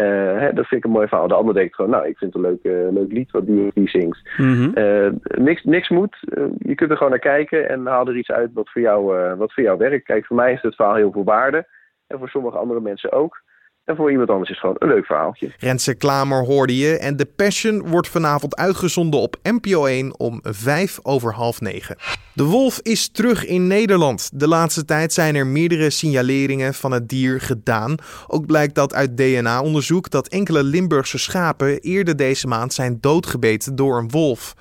Uh, 0.00 0.38
hè, 0.38 0.52
dat 0.52 0.66
vind 0.66 0.80
ik 0.80 0.84
een 0.84 0.96
mooi 0.96 1.08
verhaal. 1.08 1.28
De 1.28 1.34
ander 1.34 1.54
denkt 1.54 1.74
gewoon, 1.74 1.90
nou, 1.90 2.06
ik 2.06 2.18
vind 2.18 2.34
het 2.34 2.44
een 2.44 2.50
leuk, 2.50 2.64
uh, 2.76 2.92
leuk 2.92 3.12
lied 3.12 3.30
wat 3.30 3.46
die, 3.46 3.70
die 3.74 3.88
zingt. 3.88 4.28
Mm 4.36 4.54
-hmm. 4.54 4.72
uh, 4.74 5.10
niks, 5.38 5.64
niks 5.64 5.88
moet. 5.88 6.16
je 6.58 6.74
kunt 6.74 6.90
er 6.90 6.96
gewoon 6.96 7.12
naar 7.12 7.18
kijken 7.18 7.68
en 7.68 7.86
haal 7.86 8.08
er 8.08 8.16
iets 8.16 8.30
uit 8.30 8.52
wat 8.52 8.70
voor, 8.70 8.82
jou, 8.82 9.34
wat 9.36 9.52
voor 9.52 9.62
jou 9.62 9.78
werkt. 9.78 10.04
Kijk, 10.04 10.26
voor 10.26 10.36
mij 10.36 10.52
is 10.52 10.62
het 10.62 10.74
verhaal 10.74 10.94
heel 10.94 11.12
veel 11.12 11.24
waarde. 11.24 11.66
En 12.06 12.18
voor 12.18 12.28
sommige 12.28 12.58
andere 12.58 12.80
mensen 12.80 13.12
ook. 13.12 13.42
En 13.86 13.96
voor 13.96 14.10
iemand 14.10 14.30
anders 14.30 14.50
is 14.50 14.56
het 14.56 14.66
gewoon 14.66 14.76
een 14.78 14.94
leuk 14.96 15.06
verhaaltje. 15.06 15.52
Renze 15.58 15.94
Klamer 15.94 16.44
hoorde 16.44 16.76
je. 16.76 16.98
En 16.98 17.16
The 17.16 17.26
Passion 17.26 17.88
wordt 17.88 18.08
vanavond 18.08 18.56
uitgezonden 18.56 19.20
op 19.20 19.36
NPO 19.42 19.84
1 19.84 20.18
om 20.18 20.40
vijf 20.42 20.98
over 21.02 21.32
half 21.32 21.60
negen. 21.60 21.96
De 22.34 22.44
wolf 22.44 22.80
is 22.82 23.08
terug 23.08 23.46
in 23.46 23.66
Nederland. 23.66 24.40
De 24.40 24.48
laatste 24.48 24.84
tijd 24.84 25.12
zijn 25.12 25.34
er 25.34 25.46
meerdere 25.46 25.90
signaleringen 25.90 26.74
van 26.74 26.92
het 26.92 27.08
dier 27.08 27.40
gedaan. 27.40 27.94
Ook 28.26 28.46
blijkt 28.46 28.74
dat 28.74 28.94
uit 28.94 29.16
DNA-onderzoek 29.16 30.10
dat 30.10 30.28
enkele 30.28 30.62
Limburgse 30.62 31.18
schapen 31.18 31.80
eerder 31.80 32.16
deze 32.16 32.46
maand 32.46 32.72
zijn 32.72 32.98
doodgebeten 33.00 33.76
door 33.76 33.98
een 33.98 34.10
wolf. 34.10 34.54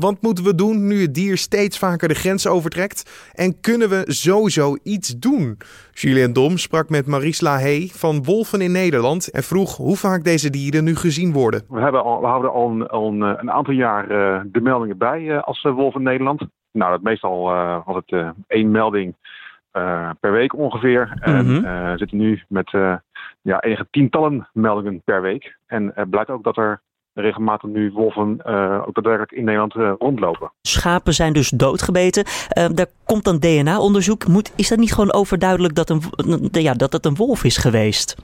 Wat 0.00 0.22
moeten 0.22 0.44
we 0.44 0.54
doen 0.54 0.86
nu 0.86 1.00
het 1.00 1.14
dier 1.14 1.36
steeds 1.36 1.78
vaker 1.78 2.08
de 2.08 2.14
grens 2.14 2.46
overtrekt? 2.46 3.30
En 3.34 3.60
kunnen 3.60 3.88
we 3.88 4.02
sowieso 4.06 4.76
iets 4.82 5.18
doen? 5.18 5.58
Julien 5.92 6.32
Dom 6.32 6.56
sprak 6.56 6.88
met 6.88 7.06
Maries 7.06 7.40
Lahey 7.40 7.88
van 7.92 8.24
Wolven 8.24 8.60
in 8.60 8.72
Nederland 8.72 9.30
en 9.30 9.42
vroeg 9.42 9.76
hoe 9.76 9.96
vaak 9.96 10.24
deze 10.24 10.50
dieren 10.50 10.84
nu 10.84 10.94
gezien 10.94 11.32
worden. 11.32 11.62
We, 11.68 11.80
hebben 11.80 12.02
al, 12.02 12.20
we 12.20 12.26
houden 12.26 12.52
al 12.52 12.70
een, 12.70 12.88
al 12.88 13.08
een, 13.08 13.20
een 13.20 13.50
aantal 13.50 13.74
jaar 13.74 14.10
uh, 14.10 14.40
de 14.44 14.60
meldingen 14.60 14.98
bij 14.98 15.20
uh, 15.20 15.42
als 15.42 15.64
uh, 15.64 15.74
wolf 15.74 15.94
in 15.94 16.02
Nederland. 16.02 16.42
Nou, 16.72 16.90
dat 16.90 17.02
meestal 17.02 17.42
was 17.84 18.02
het 18.04 18.34
één 18.46 18.70
melding 18.70 19.14
per 20.20 20.32
week 20.32 20.56
ongeveer. 20.56 21.18
En 21.20 21.62
we 21.62 21.94
zitten 21.96 22.18
nu 22.18 22.42
met 22.48 22.70
ja, 23.42 23.60
enige 23.60 23.86
tientallen 23.90 24.48
meldingen 24.52 25.02
per 25.04 25.22
week. 25.22 25.56
En 25.66 25.92
het 25.94 26.10
blijkt 26.10 26.30
ook 26.30 26.44
dat 26.44 26.56
er 26.56 26.80
regelmatig 27.20 27.70
nu 27.70 27.92
wolven 27.92 28.40
uh, 28.46 28.82
ook 28.86 28.94
daadwerkelijk 28.94 29.32
in 29.32 29.44
Nederland 29.44 29.74
uh, 29.74 29.92
rondlopen. 29.98 30.52
Schapen 30.62 31.12
zijn 31.12 31.32
dus 31.32 31.48
doodgebeten. 31.48 32.24
Uh, 32.58 32.66
daar 32.74 32.86
komt 33.04 33.24
dan 33.24 33.38
DNA-onderzoek. 33.38 34.26
Moet, 34.26 34.52
is 34.56 34.68
dat 34.68 34.78
niet 34.78 34.92
gewoon 34.92 35.12
overduidelijk 35.12 35.74
dat, 35.74 35.90
een, 35.90 36.02
ja, 36.52 36.74
dat 36.74 36.92
het 36.92 37.06
een 37.06 37.14
wolf 37.14 37.44
is 37.44 37.56
geweest? 37.56 38.16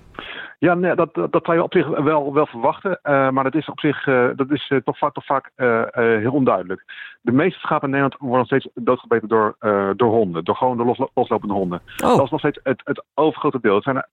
Ja, 0.58 0.74
nee, 0.74 0.94
dat, 0.94 1.14
dat, 1.14 1.32
dat 1.32 1.44
zou 1.44 1.56
je 1.56 1.62
op 1.62 1.72
zich 1.72 1.88
wel, 1.88 2.32
wel 2.32 2.46
verwachten. 2.46 2.98
maar 3.02 3.44
dat 3.44 3.54
is 3.54 3.68
op 3.68 3.80
zich 3.80 4.04
dat 4.36 4.50
is, 4.50 4.72
toch 4.84 4.98
vaak, 4.98 5.12
toch 5.12 5.24
vaak 5.24 5.50
heel 5.94 6.32
onduidelijk. 6.32 6.84
De 7.20 7.32
meeste 7.32 7.58
schapen 7.58 7.88
in 7.88 7.94
Nederland 7.94 8.20
worden 8.20 8.46
steeds 8.46 8.68
doodgebeten 8.74 9.28
door, 9.28 9.56
door 9.96 10.10
honden. 10.10 10.44
Door 10.44 10.56
gewoon 10.56 10.76
de 10.76 10.84
los, 10.84 11.00
loslopende 11.14 11.54
honden. 11.54 11.80
Oh. 12.04 12.16
Dat 12.16 12.24
is 12.24 12.30
nog 12.30 12.40
steeds 12.40 12.60
het, 12.62 12.80
het 12.84 13.04
overgrote 13.14 13.58
deel. 13.60 13.74
Het 13.74 13.84
zijn 13.84 14.06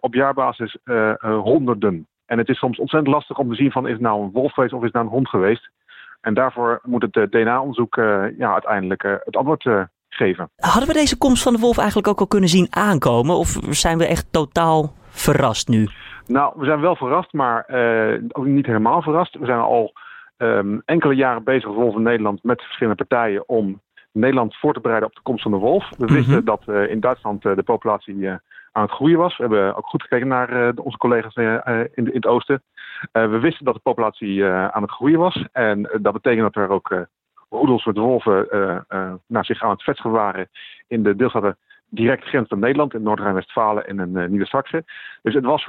op 0.00 0.14
jaarbasis 0.14 0.76
honderden 1.20 2.06
en 2.32 2.38
het 2.38 2.48
is 2.48 2.58
soms 2.58 2.78
ontzettend 2.78 3.14
lastig 3.14 3.38
om 3.38 3.48
te 3.48 3.54
zien 3.54 3.70
van 3.70 3.86
is 3.86 3.92
het 3.92 4.00
nou 4.00 4.22
een 4.22 4.30
wolf 4.32 4.52
geweest 4.52 4.72
of 4.72 4.78
is 4.78 4.84
het 4.84 4.94
nou 4.94 5.06
een 5.06 5.12
hond 5.12 5.28
geweest. 5.28 5.70
En 6.20 6.34
daarvoor 6.34 6.80
moet 6.82 7.02
het 7.02 7.32
DNA-onderzoek 7.32 7.96
uh, 7.96 8.38
ja, 8.38 8.52
uiteindelijk 8.52 9.02
uh, 9.02 9.12
het 9.24 9.36
antwoord 9.36 9.68
geven. 10.08 10.50
Hadden 10.56 10.88
we 10.88 10.94
deze 10.94 11.18
komst 11.18 11.42
van 11.42 11.52
de 11.52 11.58
wolf 11.58 11.78
eigenlijk 11.78 12.08
ook 12.08 12.20
al 12.20 12.26
kunnen 12.26 12.48
zien 12.48 12.66
aankomen? 12.70 13.36
Of 13.36 13.58
zijn 13.70 13.98
we 13.98 14.06
echt 14.06 14.32
totaal 14.32 14.92
verrast 15.08 15.68
nu? 15.68 15.88
Nou, 16.26 16.52
we 16.56 16.64
zijn 16.64 16.80
wel 16.80 16.96
verrast, 16.96 17.32
maar 17.32 17.64
ook 18.28 18.46
niet 18.46 18.66
helemaal 18.66 19.02
verrast. 19.02 19.38
We 19.38 19.46
zijn 19.46 19.58
al 19.58 19.92
um, 20.36 20.82
enkele 20.84 21.14
jaren 21.14 21.44
bezig 21.44 21.66
als 21.66 21.76
Wolf 21.76 21.94
in 21.96 22.02
Nederland 22.02 22.42
met 22.42 22.62
verschillende 22.62 23.04
partijen 23.04 23.48
om 23.48 23.80
Nederland 24.12 24.56
voor 24.56 24.74
te 24.74 24.80
bereiden 24.80 25.08
op 25.08 25.14
de 25.14 25.22
komst 25.22 25.42
van 25.42 25.52
de 25.52 25.58
wolf. 25.58 25.88
We 25.88 25.96
mm-hmm. 25.98 26.16
wisten 26.16 26.44
dat 26.44 26.62
in 26.88 27.00
Duitsland 27.00 27.42
de 27.42 27.62
populatie 27.64 28.14
aan 28.72 28.82
het 28.82 28.90
groeien 28.90 29.18
was. 29.18 29.36
We 29.36 29.42
hebben 29.42 29.76
ook 29.76 29.86
goed 29.86 30.02
gekeken 30.02 30.28
naar 30.28 30.52
uh, 30.52 30.68
onze 30.74 30.98
collega's 30.98 31.36
uh, 31.36 31.80
in, 31.80 31.90
in, 31.94 32.10
het 32.12 32.26
oosten. 32.26 32.62
Uh, 33.12 33.30
we 33.30 33.38
wisten 33.38 33.64
dat 33.64 33.74
de 33.74 33.80
populatie 33.80 34.44
aan 34.44 34.82
het 34.82 34.90
groeien 34.90 35.18
was. 35.18 35.44
En 35.52 35.82
dat 36.00 36.12
betekent 36.12 36.52
dat 36.52 36.64
er 36.64 36.70
ook 36.70 37.06
roedels 37.50 37.84
met 37.84 37.96
wolven 37.96 38.46
naar 39.26 39.44
zich 39.44 39.62
aan 39.62 39.70
het 39.70 39.82
vestigen 39.82 40.10
waren 40.10 40.48
in 40.86 41.02
de 41.02 41.16
deelstaten 41.16 41.56
direct 41.88 42.24
grens 42.24 42.48
van 42.48 42.58
Nederland, 42.58 42.94
in 42.94 43.02
Noord-Rijn-Westfalen 43.02 43.86
en 43.86 43.98
in 44.00 44.30
Nieuwe-Saxe. 44.30 44.84
Dus 45.22 45.34
het 45.34 45.44
was 45.44 45.68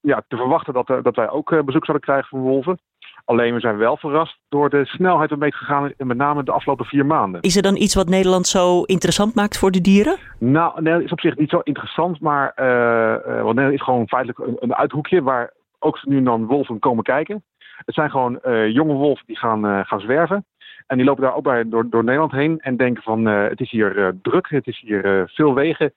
ja, 0.00 0.24
te 0.28 0.36
verwachten 0.36 0.72
dat, 0.72 0.86
dat 0.86 1.16
wij 1.16 1.30
ook 1.30 1.64
bezoek 1.64 1.84
zouden 1.84 2.06
krijgen 2.06 2.28
van 2.28 2.40
wolven. 2.40 2.78
Alleen 3.24 3.54
we 3.54 3.60
zijn 3.60 3.76
wel 3.76 3.96
verrast 3.96 4.38
door 4.48 4.70
de 4.70 4.84
snelheid 4.84 5.30
waarmee 5.30 5.48
het 5.48 5.58
gegaan 5.58 5.84
is, 5.86 5.92
met 5.96 6.16
name 6.16 6.42
de 6.42 6.52
afgelopen 6.52 6.84
vier 6.84 7.06
maanden. 7.06 7.40
Is 7.40 7.56
er 7.56 7.62
dan 7.62 7.76
iets 7.76 7.94
wat 7.94 8.08
Nederland 8.08 8.46
zo 8.46 8.82
interessant 8.82 9.34
maakt 9.34 9.58
voor 9.58 9.70
de 9.70 9.80
dieren? 9.80 10.16
Nou, 10.38 10.74
Nederland 10.74 11.04
is 11.04 11.12
op 11.12 11.20
zich 11.20 11.36
niet 11.36 11.50
zo 11.50 11.58
interessant, 11.58 12.20
maar 12.20 12.52
uh, 12.56 12.66
uh, 12.66 13.42
want 13.42 13.54
Nederland 13.54 13.72
is 13.72 13.82
gewoon 13.82 14.08
feitelijk 14.08 14.38
een, 14.38 14.56
een, 14.58 14.74
uithoekje 14.74 15.22
waar 15.22 15.52
ook 15.78 16.04
nu 16.04 16.16
en 16.16 16.24
dan 16.24 16.46
wolven 16.46 16.78
komen 16.78 17.04
kijken. 17.04 17.44
Het 17.58 17.94
zijn 17.94 18.10
gewoon 18.10 18.38
uh, 18.44 18.68
jonge 18.68 18.94
wolven 18.94 19.26
die 19.26 19.38
gaan, 19.38 19.86
gaan 19.86 20.00
zwerven. 20.00 20.44
En 20.86 20.96
die 20.96 21.06
lopen 21.06 21.22
daar 21.22 21.34
ook 21.34 21.44
bij 21.44 21.68
door, 21.68 21.88
door 21.88 22.04
Nederland 22.04 22.32
heen 22.32 22.60
en 22.60 22.76
denken 22.76 23.02
van 23.02 23.24
het 23.24 23.60
is 23.60 23.70
hier 23.70 24.14
druk, 24.22 24.48
het 24.48 24.66
is 24.66 24.80
hier 24.80 25.30
veel 25.34 25.54
wegen, 25.54 25.92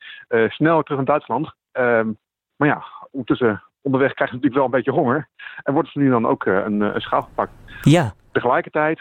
snel 0.47 0.83
terug 0.83 0.97
naar 0.97 1.05
Duitsland. 1.05 1.53
Ehm, 1.71 2.11
maar 2.55 2.67
ja, 2.67 2.83
ondertussen 3.11 3.63
onderweg 3.81 4.13
krijgen 4.13 4.37
ze 4.37 4.43
natuurlijk 4.43 4.55
wel 4.55 4.65
een 4.65 4.83
beetje 4.83 5.01
honger. 5.01 5.27
En 5.63 5.73
wordt 5.73 5.89
ze 5.89 5.99
nu 5.99 6.09
dan 6.09 6.25
ook 6.25 6.45
uh, 6.45 6.55
een, 6.65 6.81
een 6.81 7.01
schaap 7.01 7.23
gepakt. 7.23 7.51
Ja. 7.81 8.13
Tegelijkertijd, 8.31 8.99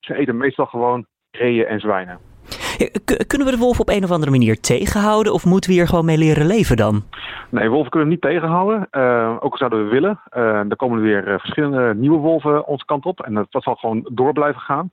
ze 0.00 0.14
eten 0.14 0.36
meestal 0.36 0.66
gewoon 0.66 1.06
reeën 1.30 1.66
en 1.66 1.80
zwijnen. 1.80 2.18
kunnen 3.26 3.46
we 3.46 3.52
de 3.52 3.58
wolf 3.58 3.80
op 3.80 3.88
een 3.88 4.04
of 4.04 4.10
andere 4.10 4.30
manier 4.30 4.60
tegenhouden 4.60 5.32
of 5.32 5.44
moeten 5.44 5.70
we 5.70 5.76
hier 5.76 5.86
gewoon 5.86 6.04
mee 6.04 6.18
leren 6.18 6.46
leven 6.46 6.76
dan? 6.76 7.02
Nee, 7.50 7.68
wolven 7.68 7.90
kunnen 7.90 8.08
we 8.08 8.14
niet 8.14 8.22
tegenhouden. 8.22 8.88
Uh, 8.90 9.36
ook 9.40 9.52
al 9.52 9.58
zouden 9.58 9.84
we 9.84 9.90
willen. 9.90 10.20
Uh, 10.36 10.70
er 10.70 10.76
komen 10.76 10.98
er 10.98 11.04
weer 11.04 11.40
verschillende 11.40 11.94
nieuwe 11.94 12.18
wolven 12.18 12.66
onze 12.66 12.84
kant 12.84 13.04
op 13.04 13.20
en 13.20 13.34
dat, 13.34 13.46
dat 13.50 13.62
zal 13.62 13.74
gewoon 13.74 14.08
door 14.12 14.32
blijven 14.32 14.60
gaan. 14.60 14.90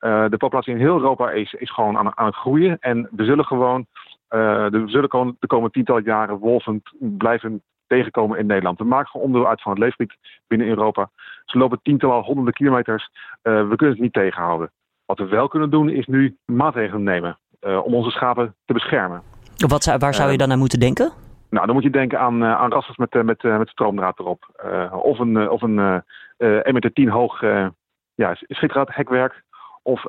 de 0.00 0.36
populatie 0.38 0.72
in 0.72 0.80
heel 0.80 0.96
Europa 0.96 1.30
is, 1.30 1.52
is 1.52 1.72
gewoon 1.72 1.98
aan, 1.98 2.18
aan 2.18 2.26
het 2.26 2.34
groeien 2.34 2.76
en 2.80 3.08
we 3.10 3.24
zullen 3.24 3.44
gewoon 3.44 3.86
we 4.28 4.82
zullen 4.86 5.10
gewoon 5.10 5.36
de 5.38 5.46
komende 5.46 5.72
tientallen 5.72 6.02
jaren 6.02 6.38
wolven 6.38 6.82
blijven 6.98 7.62
tegenkomen 7.90 8.38
in 8.38 8.46
Nederland. 8.46 8.78
We 8.78 8.84
maken 8.84 9.10
gewoon 9.10 9.26
onderdeel 9.26 9.50
uit 9.50 9.62
van 9.62 9.72
het 9.72 9.80
leefgebied 9.80 10.16
binnen 10.46 10.68
Europa. 10.68 11.10
Ze 11.44 11.58
lopen 11.58 11.80
tientallen, 11.82 12.24
honderden 12.24 12.54
kilometers. 12.54 13.10
Uh, 13.42 13.68
we 13.68 13.76
kunnen 13.76 13.94
het 13.96 14.04
niet 14.04 14.12
tegenhouden. 14.12 14.70
Wat 15.06 15.18
we 15.18 15.26
wel 15.26 15.48
kunnen 15.48 15.70
doen 15.70 15.88
is 15.88 16.06
nu 16.06 16.36
maatregelen 16.44 17.02
nemen 17.02 17.38
uh, 17.60 17.84
om 17.84 17.94
onze 17.94 18.10
schapen 18.10 18.54
te 18.64 18.72
beschermen. 18.72 19.22
Wat 19.56 19.82
zou, 19.82 19.98
waar 19.98 20.14
zou 20.14 20.26
je 20.26 20.32
eh, 20.32 20.38
dan 20.38 20.52
aan 20.52 20.58
moeten 20.58 20.80
denken? 20.80 21.12
Nou, 21.50 21.66
dan 21.66 21.74
moet 21.74 21.84
je 21.84 21.90
denken 21.90 22.20
aan, 22.20 22.44
aan 22.44 22.72
rassers 22.72 22.96
met, 22.96 23.22
met, 23.24 23.42
met 23.42 23.68
stroomdraad 23.68 24.18
erop. 24.18 24.44
of 24.92 25.18
een, 25.18 25.50
of 25.50 25.62
een 25.62 26.02
1 26.36 26.74
meter 26.74 26.92
10 26.92 27.08
hoog 27.08 27.40
ja, 28.14 28.36
hekwerk. 28.84 29.42
Of 29.82 30.04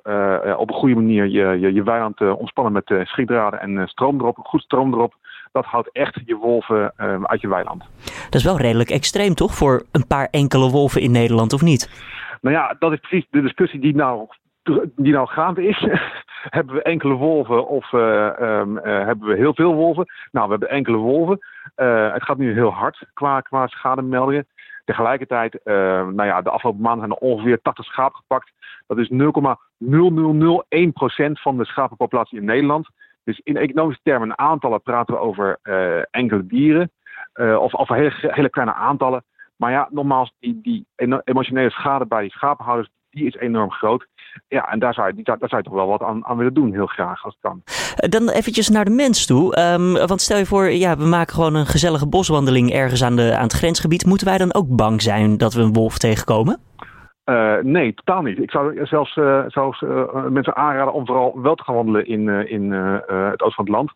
op 0.57 0.69
een 0.69 0.75
goede 0.75 0.95
manier 0.95 1.25
je, 1.25 1.59
je, 1.59 1.73
je 1.73 1.83
weiland 1.83 2.21
ontspannen 2.21 2.73
met 2.73 2.89
uh, 2.89 3.05
schietdraden 3.05 3.59
en 3.59 3.87
stroom 3.87 4.19
erop, 4.19 4.37
goed 4.37 4.61
stroom 4.61 4.93
erop 4.93 5.15
dat 5.51 5.65
houdt 5.65 5.89
echt 5.91 6.19
je 6.25 6.35
wolven 6.35 6.93
ehm, 6.97 7.25
uit 7.25 7.41
je 7.41 7.47
weiland. 7.47 7.83
Dat 8.03 8.35
is 8.35 8.43
wel 8.43 8.57
redelijk 8.57 8.89
extreem, 8.89 9.33
toch? 9.33 9.55
Voor 9.55 9.83
een 9.91 10.07
paar 10.07 10.27
enkele 10.31 10.69
wolven 10.69 11.01
in 11.01 11.11
Nederland, 11.11 11.53
of 11.53 11.61
niet? 11.61 12.09
Nou 12.41 12.55
ja, 12.55 12.75
dat 12.79 12.91
is 12.91 12.99
precies 12.99 13.27
de 13.29 13.41
discussie 13.41 13.79
die 13.79 13.95
nou, 13.95 14.27
die 14.95 15.13
nou 15.13 15.27
gaande 15.27 15.67
is. 15.67 15.87
hebben 16.57 16.75
we 16.75 16.81
enkele 16.81 17.13
wolven 17.13 17.67
of 17.67 17.91
uh, 17.91 18.29
um, 18.39 18.77
uh, 18.77 18.83
hebben 18.83 19.27
we 19.27 19.35
heel 19.35 19.53
veel 19.53 19.73
wolven? 19.73 20.05
Nou, 20.31 20.45
we 20.45 20.51
hebben 20.51 20.69
enkele 20.69 20.97
wolven. 20.97 21.39
Uh, 21.77 22.13
het 22.13 22.23
gaat 22.23 22.37
nu 22.37 22.53
heel 22.53 22.73
hard 22.73 23.03
qua, 23.13 23.41
qua 23.41 23.67
schademeldingen. 23.67 24.47
Tegelijkertijd, 24.85 25.59
nou 25.63 26.23
ja, 26.23 26.41
de 26.41 26.49
afgelopen 26.49 26.81
maanden 26.81 27.07
zijn 27.07 27.19
er 27.19 27.27
ongeveer 27.27 27.61
80 27.61 27.85
schapen 27.85 28.15
gepakt. 28.15 28.51
Dat 28.87 28.97
is 28.97 29.11
0,0001% 29.11 29.15
van 31.31 31.57
de 31.57 31.65
schapenpopulatie 31.65 32.39
in 32.39 32.45
Nederland. 32.45 32.89
Dus 33.23 33.39
in 33.43 33.57
economische 33.57 34.01
termen, 34.03 34.37
aantallen 34.37 34.81
praten 34.81 35.13
we 35.13 35.19
over 35.19 35.59
uh, 35.63 36.03
enkele 36.11 36.45
dieren. 36.45 36.91
Uh, 37.35 37.61
of, 37.61 37.73
of 37.73 37.89
hele, 37.89 38.13
hele, 38.17 38.49
kleine 38.49 38.73
aantallen. 38.73 39.23
Maar 39.55 39.71
ja, 39.71 39.87
nogmaals, 39.91 40.33
die, 40.39 40.59
die 40.61 40.85
emotionele 41.23 41.69
schade 41.69 42.05
bij 42.05 42.21
die 42.21 42.31
schapenhouders, 42.31 42.89
die 43.09 43.25
is 43.25 43.35
enorm 43.35 43.71
groot. 43.71 44.07
Ja, 44.47 44.71
en 44.71 44.79
daar 44.79 44.93
zou 44.93 45.13
je, 45.15 45.23
daar, 45.23 45.37
zou 45.49 45.63
toch 45.63 45.73
wel 45.73 45.87
wat 45.87 46.01
aan, 46.01 46.25
aan, 46.25 46.37
willen 46.37 46.53
doen, 46.53 46.73
heel 46.73 46.85
graag, 46.85 47.23
als 47.23 47.33
het 47.33 47.51
kan. 47.51 47.61
Eh, 47.95 48.09
dan 48.09 48.29
eventjes 48.29 48.69
naar 48.69 48.85
de 48.85 48.91
mens 48.91 49.25
toe. 49.25 49.59
Um, 49.59 49.93
want 49.93 50.21
stel 50.21 50.37
je 50.37 50.45
voor, 50.45 50.69
ja, 50.69 50.97
we 50.97 51.05
maken 51.05 51.33
gewoon 51.33 51.55
een 51.55 51.65
gezellige 51.65 52.07
boswandeling 52.07 52.71
ergens 52.71 53.03
aan, 53.03 53.15
de, 53.15 53.35
aan 53.35 53.43
het 53.43 53.53
grensgebied. 53.53 54.05
Moeten 54.05 54.27
wij 54.27 54.37
dan 54.37 54.53
ook 54.53 54.75
bang 54.75 55.01
zijn 55.01 55.37
dat 55.37 55.53
we 55.53 55.61
een 55.61 55.73
wolf 55.73 55.97
tegenkomen? 55.97 56.59
Uh, 57.31 57.57
nee, 57.57 57.93
totaal 57.93 58.21
niet. 58.21 58.39
Ik 58.39 58.51
zou 58.51 58.85
zelfs, 58.85 59.15
uh, 59.15 59.43
zelfs 59.47 59.81
uh, 59.81 60.25
mensen 60.25 60.55
aanraden 60.55 60.93
om 60.93 61.05
vooral 61.05 61.41
wel 61.41 61.55
te 61.55 61.63
gaan 61.63 61.75
wandelen 61.75 62.07
in, 62.07 62.29
in 62.47 62.71
het 62.71 63.41
oosten 63.41 63.53
van 63.53 63.65
het 63.65 63.73
land. 63.73 63.91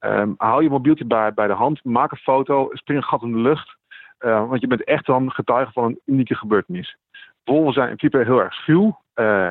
Um, 0.00 0.34
haal 0.38 0.60
je 0.60 0.70
mobieltje 0.70 1.04
bij, 1.04 1.34
bij 1.34 1.46
de 1.46 1.52
hand, 1.52 1.84
maak 1.84 2.10
een 2.10 2.16
foto, 2.16 2.68
spring 2.72 2.98
een 2.98 3.04
gat 3.04 3.22
in 3.22 3.32
de 3.32 3.38
lucht. 3.38 3.76
want 4.18 4.60
je 4.60 4.66
bent 4.66 4.84
echt 4.84 5.06
dan 5.06 5.30
getuige 5.30 5.72
van 5.72 5.84
een 5.84 6.00
unieke 6.06 6.34
gebeurtenis. 6.34 6.96
Wolven 7.44 7.72
zijn 7.72 7.88
in 7.88 7.96
principe 7.96 8.24
heel 8.24 8.42
erg 8.42 8.54
schuw. 8.54 9.00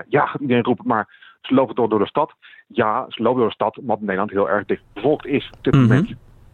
ja, 0.07 0.35
iedereen 0.39 0.63
roepen, 0.63 0.87
maar 0.87 1.37
ze 1.41 1.53
lopen 1.53 1.75
door, 1.75 1.89
door 1.89 1.99
de 1.99 2.07
stad. 2.07 2.33
Ja, 2.67 3.05
ze 3.07 3.23
lopen 3.23 3.39
door 3.39 3.47
de 3.47 3.53
stad, 3.53 3.77
omdat 3.77 3.99
Nederland 3.99 4.31
heel 4.31 4.49
erg 4.49 4.65
dicht 4.65 4.83
bevolkt 4.93 5.25
is 5.25 5.49
op 5.57 5.63
dit 5.63 5.73
mm 5.73 5.79
-hmm. 5.79 5.89
moment. 5.89 6.09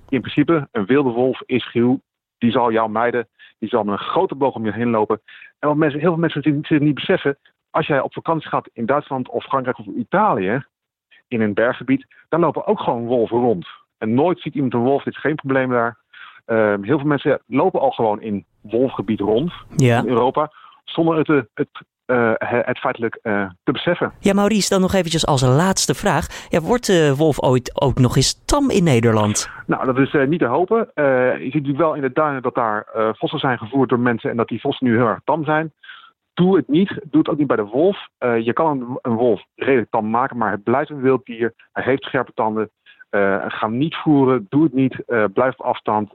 In 0.10 0.22
principe, 0.22 0.68
een 0.72 0.86
wilde 0.86 1.10
wolf 1.10 1.42
is 1.46 1.64
schuw. 1.64 2.00
Die 2.38 2.52
zal 2.52 2.72
jou 2.72 2.90
mijden. 2.90 3.28
Die 3.60 3.70
zal 3.70 3.84
met 3.84 3.94
een 3.94 4.06
grote 4.06 4.36
boog 4.36 4.56
om 4.56 4.66
je 4.66 4.74
heen 4.74 4.90
lopen. 4.90 5.22
En 5.60 5.68
wat 5.68 5.78
mensen, 5.78 6.00
heel 6.00 6.10
veel 6.10 6.20
mensen 6.20 6.62
zich 6.62 6.80
niet 6.80 6.94
beseffen, 6.94 7.38
als 7.70 7.88
jij 7.88 8.02
op 8.02 8.14
vakantie 8.14 8.50
gaat 8.50 8.70
in 8.74 8.86
Duitsland 8.86 9.30
of 9.30 9.44
Frankrijk 9.44 9.80
of 9.80 9.86
Italië, 9.86 10.66
in 11.28 11.42
een 11.42 11.54
berggebied, 11.54 12.06
dan 12.30 12.40
lopen 12.40 12.68
ook 12.68 12.80
gewoon 12.80 13.06
wolven 13.06 13.40
rond. 13.40 13.68
En 13.98 14.14
nooit 14.14 14.40
ziet 14.40 14.56
iemand 14.56 14.74
een 14.74 14.80
wolf, 14.80 15.04
dit 15.04 15.14
is 15.14 15.20
geen 15.20 15.36
probleem 15.36 15.70
daar. 15.70 15.98
Uh, 16.48 16.76
heel 16.82 16.98
veel 16.98 17.08
mensen 17.08 17.42
lopen 17.48 17.80
al 17.80 17.92
gewoon 17.92 18.22
in 18.22 18.46
wolfgebied 18.62 19.20
rond 19.20 19.54
ja. 19.76 20.00
in 20.00 20.08
Europa, 20.08 20.52
zonder 20.84 21.18
het, 21.18 21.48
het, 21.54 21.70
uh, 22.08 22.32
het 22.38 22.80
feitelijk 22.80 23.20
uh, 23.24 23.50
te 23.64 23.72
beseffen. 23.72 24.12
Ja, 24.20 24.34
Maurice, 24.34 24.70
dan 24.70 24.82
nog 24.82 24.94
eventjes 24.94 25.26
als 25.26 25.42
laatste 25.42 25.94
vraag. 25.94 26.48
Ja, 26.50 26.60
wordt 26.60 26.86
de 26.86 27.16
wolf 27.16 27.42
ooit 27.42 27.82
ook 27.82 28.00
nog 28.00 28.16
eens 28.16 28.46
tam 28.46 28.70
in 28.70 28.84
Nederland? 28.84 29.50
Nou, 29.66 29.86
dat 29.86 29.98
is 29.98 30.16
niet 30.28 30.40
te 30.40 30.46
hopen. 30.46 30.92
je 30.96 31.38
ziet 31.42 31.54
natuurlijk 31.54 31.78
wel 31.78 31.94
in 31.94 32.02
de 32.02 32.12
duinen 32.14 32.42
dat 32.42 32.56
daar 32.56 32.88
vossen 32.94 33.40
zijn 33.40 33.58
gevoerd 33.58 33.90
door 33.90 34.00
mensen 34.00 34.30
en 34.30 34.38
dat 34.38 34.48
die 34.48 34.60
vossen 34.60 34.88
nu 34.88 34.96
heel 34.96 35.08
erg 35.08 35.22
tam 35.24 35.44
zijn. 35.44 35.74
Doe 36.34 36.56
het 36.56 36.68
niet. 36.68 36.90
Doe 36.90 37.20
het 37.20 37.30
ook 37.30 37.38
niet 37.38 37.48
bij 37.48 37.56
de 37.56 37.66
wolf. 37.66 38.08
je 38.20 38.54
kan 38.54 38.82
een, 38.82 39.00
een, 39.02 39.18
wolf 39.18 39.44
redelijk 39.56 39.92
tam 39.92 40.10
maken, 40.10 40.38
maar 40.38 40.52
het 40.52 40.64
blijft 40.64 40.90
een 40.90 41.02
wild 41.02 41.26
dier. 41.26 41.54
Hij 41.72 41.84
heeft 41.84 42.04
scherpe 42.04 42.32
tanden. 42.34 42.70
ga 43.48 43.60
hem 43.60 43.78
niet 43.78 43.96
voeren. 43.96 44.46
Doe 44.50 44.64
het 44.64 44.74
niet. 44.74 45.04
blijf 45.34 45.60
op 45.60 45.66
afstand 45.66 46.10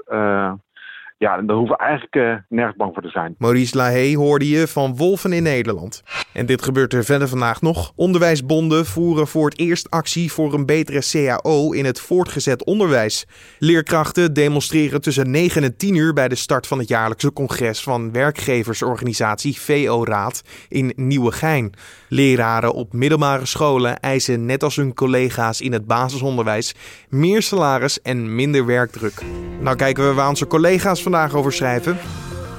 ja, 1.21 1.41
daar 1.41 1.57
hoeven 1.57 1.77
we 1.77 1.83
eigenlijk 1.83 2.15
uh, 2.15 2.35
nergens 2.49 2.77
bang 2.77 2.93
voor 2.93 3.03
te 3.03 3.09
zijn. 3.09 3.35
Maurice 3.39 3.77
Lahey 3.77 4.15
hoorde 4.15 4.49
je 4.49 4.69
van 4.69 4.97
Wolven 4.97 5.33
in 5.33 5.43
Nederland. 5.43 6.03
En 6.33 6.47
dit 6.47 6.63
gebeurt 6.63 6.95
er 6.95 7.05
verder 7.05 7.29
vandaag 7.29 7.63
nog. 7.63 7.93
Onderwijsbonden 7.97 8.87
voeren 8.87 9.27
voor 9.27 9.49
het 9.49 9.59
eerst 9.59 9.91
actie 9.91 10.33
voor 10.33 10.55
een 10.55 10.67
betere 10.67 11.01
CAO 11.11 11.73
in 11.73 11.85
het 11.85 12.01
voortgezet 12.01 12.65
onderwijs. 12.65 13.27
Leerkrachten 13.59 14.33
demonstreren 14.35 15.01
tussen 15.01 15.31
9 15.31 15.63
en 15.63 15.77
10 15.77 15.95
uur 15.95 16.13
bij 16.13 16.29
de 16.29 16.35
start 16.35 16.67
van 16.67 16.79
het 16.79 16.89
jaarlijkse 16.89 17.33
congres 17.33 17.83
van 17.83 18.13
werkgeversorganisatie 18.13 19.61
VO-raad 19.61 20.43
in 20.69 20.93
Nieuwegein. 20.97 21.73
Leraren 22.09 22.73
op 22.73 22.93
middelbare 22.93 23.47
scholen 23.47 24.01
eisen 24.01 24.47
net 24.47 24.63
als 24.63 24.77
hun 24.77 24.95
collega's 24.95 25.61
in 25.61 25.73
het 25.73 25.87
basisonderwijs 25.87 26.75
meer 27.09 27.43
salaris 27.43 28.03
en 28.03 28.35
minder 28.35 28.67
werkdruk. 28.67 29.23
Nou 29.61 29.77
kijken 29.77 30.09
we 30.09 30.15
waar 30.15 30.29
onze 30.29 30.47
collega's 30.47 31.03
vandaag 31.11 31.35
over 31.35 31.53
schrijven. 31.53 31.99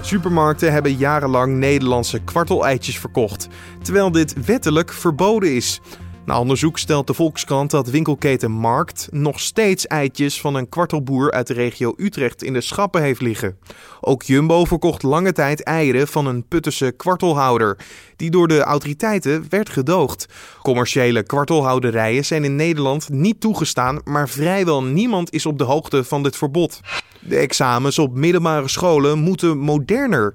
Supermarkten 0.01 0.71
hebben 0.71 0.95
jarenlang 0.95 1.57
Nederlandse 1.57 2.19
kwarteleitjes 2.19 2.99
verkocht, 2.99 3.47
terwijl 3.81 4.11
dit 4.11 4.45
wettelijk 4.45 4.93
verboden 4.93 5.55
is. 5.55 5.81
Na 6.25 6.39
onderzoek 6.39 6.77
stelt 6.77 7.07
de 7.07 7.13
Volkskrant 7.13 7.71
dat 7.71 7.89
winkelketen 7.89 8.51
Markt 8.51 9.07
nog 9.11 9.39
steeds 9.39 9.87
eitjes 9.87 10.41
van 10.41 10.55
een 10.55 10.69
kwartelboer 10.69 11.31
uit 11.31 11.47
de 11.47 11.53
regio 11.53 11.93
Utrecht 11.97 12.43
in 12.43 12.53
de 12.53 12.61
schappen 12.61 13.01
heeft 13.01 13.21
liggen. 13.21 13.57
Ook 14.01 14.23
Jumbo 14.23 14.65
verkocht 14.65 15.03
lange 15.03 15.31
tijd 15.31 15.63
eieren 15.63 16.07
van 16.07 16.25
een 16.25 16.47
Puttense 16.47 16.93
kwartelhouder, 16.97 17.77
die 18.15 18.31
door 18.31 18.47
de 18.47 18.61
autoriteiten 18.61 19.45
werd 19.49 19.69
gedoogd. 19.69 20.25
Commerciële 20.61 21.23
kwartelhouderijen 21.23 22.25
zijn 22.25 22.43
in 22.43 22.55
Nederland 22.55 23.09
niet 23.09 23.41
toegestaan, 23.41 24.01
maar 24.03 24.29
vrijwel 24.29 24.83
niemand 24.83 25.33
is 25.33 25.45
op 25.45 25.57
de 25.57 25.63
hoogte 25.63 26.03
van 26.03 26.23
dit 26.23 26.37
verbod. 26.37 26.79
De 27.21 27.35
examens 27.37 27.99
op 27.99 28.15
middelbare 28.15 28.67
scholen 28.67 29.19
moeten 29.19 29.57
moderner. 29.57 30.33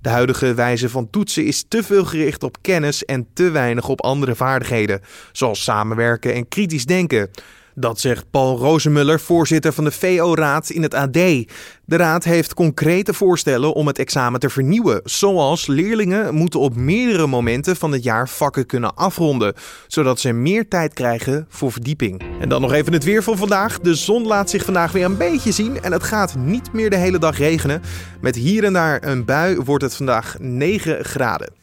De 0.00 0.08
huidige 0.08 0.54
wijze 0.54 0.88
van 0.88 1.10
toetsen 1.10 1.44
is 1.44 1.64
te 1.68 1.82
veel 1.82 2.04
gericht 2.04 2.42
op 2.42 2.56
kennis 2.60 3.04
en 3.04 3.26
te 3.34 3.50
weinig 3.50 3.88
op 3.88 4.02
andere 4.02 4.34
vaardigheden, 4.34 5.00
zoals 5.32 5.62
samenwerken 5.62 6.34
en 6.34 6.48
kritisch 6.48 6.84
denken. 6.86 7.30
Dat 7.80 8.00
zegt 8.00 8.30
Paul 8.30 8.58
Rozemuller, 8.58 9.20
voorzitter 9.20 9.72
van 9.72 9.84
de 9.84 9.90
VO-raad 9.90 10.70
in 10.70 10.82
het 10.82 10.94
AD. 10.94 11.12
De 11.12 11.96
raad 11.96 12.24
heeft 12.24 12.54
concrete 12.54 13.14
voorstellen 13.14 13.74
om 13.74 13.86
het 13.86 13.98
examen 13.98 14.40
te 14.40 14.50
vernieuwen. 14.50 15.00
Zoals 15.04 15.66
leerlingen 15.66 16.34
moeten 16.34 16.60
op 16.60 16.76
meerdere 16.76 17.26
momenten 17.26 17.76
van 17.76 17.92
het 17.92 18.02
jaar 18.02 18.28
vakken 18.28 18.66
kunnen 18.66 18.94
afronden, 18.94 19.54
zodat 19.86 20.20
ze 20.20 20.32
meer 20.32 20.68
tijd 20.68 20.94
krijgen 20.94 21.46
voor 21.48 21.72
verdieping. 21.72 22.22
En 22.40 22.48
dan 22.48 22.60
nog 22.60 22.72
even 22.72 22.92
het 22.92 23.04
weer 23.04 23.22
van 23.22 23.36
vandaag. 23.36 23.78
De 23.78 23.94
zon 23.94 24.26
laat 24.26 24.50
zich 24.50 24.64
vandaag 24.64 24.92
weer 24.92 25.04
een 25.04 25.16
beetje 25.16 25.52
zien 25.52 25.82
en 25.82 25.92
het 25.92 26.02
gaat 26.02 26.34
niet 26.36 26.72
meer 26.72 26.90
de 26.90 26.96
hele 26.96 27.18
dag 27.18 27.38
regenen. 27.38 27.82
Met 28.20 28.34
hier 28.34 28.64
en 28.64 28.72
daar 28.72 29.04
een 29.04 29.24
bui 29.24 29.56
wordt 29.56 29.84
het 29.84 29.96
vandaag 29.96 30.36
9 30.38 31.04
graden. 31.04 31.57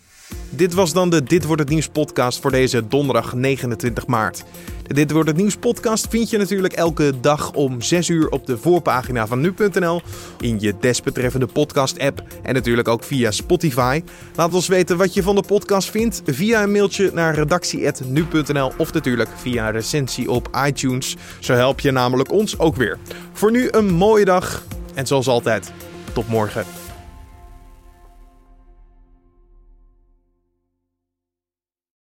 Dit 0.50 0.74
was 0.74 0.94
dan 0.94 1.10
de 1.10 1.24
Dit 1.24 1.46
wordt 1.46 1.62
het 1.62 1.70
nieuws 1.70 1.88
podcast 1.88 2.40
voor 2.40 2.52
deze 2.52 2.88
donderdag 2.88 3.34
29 3.34 4.08
maart. 4.08 4.44
De 4.88 4.94
Dit 4.94 5.12
wordt 5.12 5.30
het 5.30 5.38
nieuws 5.38 5.56
podcast 5.56 6.08
vind 6.10 6.30
je 6.30 6.38
natuurlijk 6.38 6.74
elke 6.74 7.14
dag 7.22 7.54
om 7.54 7.82
6 7.82 8.10
uur 8.10 8.30
op 8.30 8.46
de 8.46 8.58
voorpagina 8.58 9.28
van 9.28 9.42
nu.nl, 9.42 10.02
in 10.40 10.60
je 10.60 10.74
desbetreffende 10.80 11.46
podcast 11.46 12.00
app 12.00 12.24
en 12.44 12.54
natuurlijk 12.54 12.88
ook 12.88 13.04
via 13.04 13.32
Spotify. 13.32 14.04
Laat 14.36 14.54
ons 14.54 14.68
weten 14.68 14.98
wat 14.98 15.14
je 15.14 15.24
van 15.24 15.36
de 15.36 15.44
podcast 15.48 15.90
vindt 15.90 16.22
via 16.26 16.64
een 16.64 16.72
mailtje 16.72 17.12
naar 17.14 17.36
redactie@nu.nl 17.36 18.72
of 18.78 18.94
natuurlijk 18.94 19.30
via 19.36 19.66
een 19.68 19.74
recensie 19.74 20.32
op 20.32 20.50
iTunes. 20.66 21.16
Zo 21.40 21.54
help 21.54 21.80
je 21.80 21.92
namelijk 21.92 22.32
ons 22.32 22.60
ook 22.60 22.76
weer. 22.76 22.98
Voor 23.34 23.52
nu 23.52 23.68
een 23.72 23.94
mooie 23.94 24.26
dag 24.26 24.64
en 24.94 25.08
zoals 25.08 25.28
altijd, 25.28 25.72
tot 26.14 26.28
morgen. 26.28 26.85